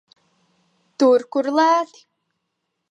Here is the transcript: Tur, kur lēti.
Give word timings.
Tur, 1.03 1.27
kur 1.37 1.51
lēti. 1.59 2.05